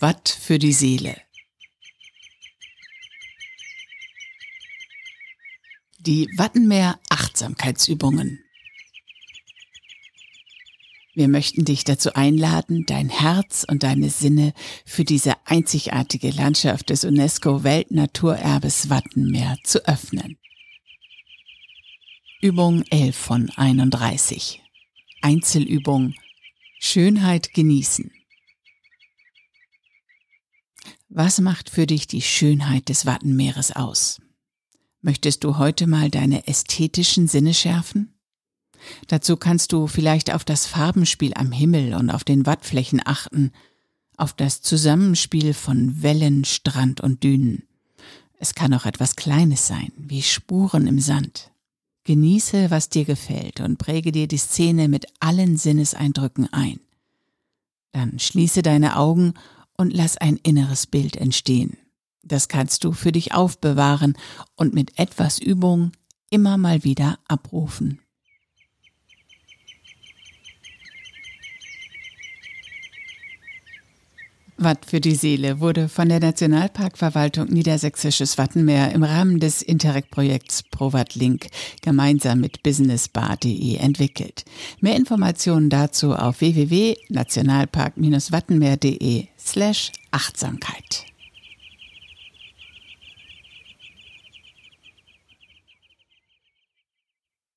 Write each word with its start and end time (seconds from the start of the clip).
Watt 0.00 0.28
für 0.28 0.58
die 0.58 0.72
Seele. 0.72 1.16
Die 6.00 6.28
Wattenmeer 6.36 6.98
Achtsamkeitsübungen. 7.10 8.40
Wir 11.14 11.28
möchten 11.28 11.64
dich 11.64 11.84
dazu 11.84 12.14
einladen, 12.14 12.84
dein 12.86 13.10
Herz 13.10 13.66
und 13.68 13.82
deine 13.82 14.08
Sinne 14.08 14.54
für 14.86 15.04
diese 15.04 15.34
einzigartige 15.46 16.30
Landschaft 16.30 16.90
des 16.90 17.04
UNESCO 17.04 17.64
Weltnaturerbes 17.64 18.88
Wattenmeer 18.88 19.58
zu 19.62 19.86
öffnen. 19.86 20.38
Übung 22.40 22.82
11 22.90 23.16
von 23.16 23.50
31. 23.50 24.62
Einzelübung 25.20 26.14
Schönheit 26.80 27.52
genießen. 27.54 28.10
Was 31.14 31.42
macht 31.42 31.68
für 31.68 31.86
dich 31.86 32.06
die 32.06 32.22
Schönheit 32.22 32.88
des 32.88 33.04
Wattenmeeres 33.04 33.72
aus? 33.72 34.22
Möchtest 35.02 35.44
du 35.44 35.58
heute 35.58 35.86
mal 35.86 36.08
deine 36.08 36.46
ästhetischen 36.46 37.28
Sinne 37.28 37.52
schärfen? 37.52 38.14
Dazu 39.08 39.36
kannst 39.36 39.74
du 39.74 39.88
vielleicht 39.88 40.32
auf 40.32 40.42
das 40.42 40.66
Farbenspiel 40.66 41.34
am 41.34 41.52
Himmel 41.52 41.92
und 41.96 42.08
auf 42.08 42.24
den 42.24 42.46
Wattflächen 42.46 43.02
achten, 43.04 43.52
auf 44.16 44.32
das 44.32 44.62
Zusammenspiel 44.62 45.52
von 45.52 46.02
Wellen, 46.02 46.46
Strand 46.46 47.02
und 47.02 47.22
Dünen. 47.22 47.64
Es 48.38 48.54
kann 48.54 48.72
auch 48.72 48.86
etwas 48.86 49.14
Kleines 49.14 49.66
sein, 49.66 49.92
wie 49.98 50.22
Spuren 50.22 50.86
im 50.86 50.98
Sand. 50.98 51.50
Genieße, 52.04 52.70
was 52.70 52.88
dir 52.88 53.04
gefällt 53.04 53.60
und 53.60 53.76
präge 53.76 54.12
dir 54.12 54.28
die 54.28 54.38
Szene 54.38 54.88
mit 54.88 55.04
allen 55.20 55.58
Sinneseindrücken 55.58 56.50
ein. 56.54 56.80
Dann 57.92 58.18
schließe 58.18 58.62
deine 58.62 58.96
Augen 58.96 59.34
und 59.82 59.92
lass 59.92 60.16
ein 60.16 60.38
inneres 60.44 60.86
Bild 60.86 61.16
entstehen. 61.16 61.76
Das 62.22 62.46
kannst 62.46 62.84
du 62.84 62.92
für 62.92 63.10
dich 63.10 63.34
aufbewahren 63.34 64.16
und 64.54 64.74
mit 64.74 64.96
etwas 64.96 65.40
Übung 65.40 65.90
immer 66.30 66.56
mal 66.56 66.84
wieder 66.84 67.18
abrufen. 67.26 68.00
Watt 74.64 74.86
für 74.86 75.00
die 75.00 75.14
Seele 75.14 75.60
wurde 75.60 75.88
von 75.88 76.08
der 76.08 76.18
Nationalparkverwaltung 76.20 77.48
Niedersächsisches 77.48 78.38
Wattenmeer 78.38 78.92
im 78.92 79.02
Rahmen 79.02 79.40
des 79.40 79.62
Interreg-Projekts 79.62 80.62
ProWattLink 80.64 81.46
gemeinsam 81.82 82.40
mit 82.40 82.62
businessbar.de 82.62 83.76
entwickelt. 83.76 84.44
Mehr 84.80 84.96
Informationen 84.96 85.70
dazu 85.70 86.14
auf 86.14 86.40
www.nationalpark-wattenmeer.de 86.40 89.26
slash 89.38 89.92
Achtsamkeit. 90.10 91.11